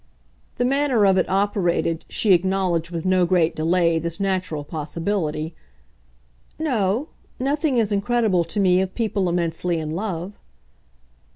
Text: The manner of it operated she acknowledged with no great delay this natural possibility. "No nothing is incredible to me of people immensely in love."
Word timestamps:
The 0.57 0.65
manner 0.65 1.05
of 1.05 1.17
it 1.19 1.29
operated 1.29 2.05
she 2.09 2.33
acknowledged 2.33 2.89
with 2.89 3.05
no 3.05 3.27
great 3.27 3.55
delay 3.55 3.99
this 3.99 4.19
natural 4.19 4.63
possibility. 4.63 5.53
"No 6.57 7.09
nothing 7.39 7.77
is 7.77 7.91
incredible 7.91 8.43
to 8.45 8.59
me 8.59 8.81
of 8.81 8.95
people 8.95 9.29
immensely 9.29 9.77
in 9.77 9.91
love." 9.91 10.33